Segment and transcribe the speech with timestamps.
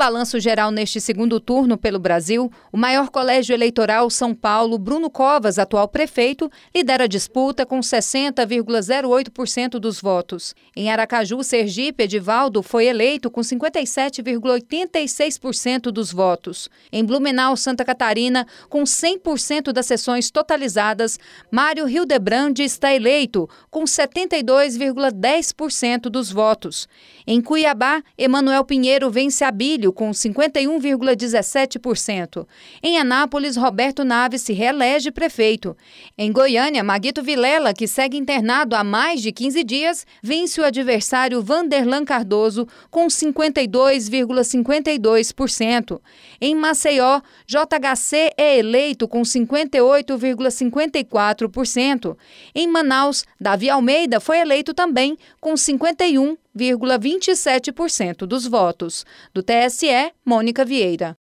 [0.00, 5.58] Balanço geral neste segundo turno pelo Brasil, o maior colégio eleitoral São Paulo, Bruno Covas,
[5.58, 10.54] atual prefeito, lidera a disputa com 60,08% dos votos.
[10.74, 16.70] Em Aracaju, Sergipe, Edivaldo foi eleito com 57,86% dos votos.
[16.90, 21.18] Em Blumenau, Santa Catarina, com 100% das sessões totalizadas,
[21.50, 26.88] Mário Hildebrand está eleito com 72,10% dos votos.
[27.26, 29.50] Em Cuiabá, Emanuel Pinheiro vence a
[29.92, 32.46] Com 51,17%.
[32.82, 35.74] Em Anápolis, Roberto Naves se reelege prefeito.
[36.16, 41.42] Em Goiânia, Maguito Vilela, que segue internado há mais de 15 dias, vence o adversário
[41.42, 46.00] Vanderlan Cardoso com 52,52%.
[46.40, 52.16] Em Maceió, JHC é eleito com 58,54%.
[52.54, 59.04] Em Manaus, Davi Almeida foi eleito também com 51 0,27% dos votos.
[59.32, 61.16] Do TSE, Mônica Vieira.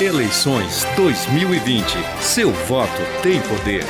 [0.00, 1.84] Eleições 2020.
[2.20, 2.90] Seu voto
[3.22, 3.84] tem poder.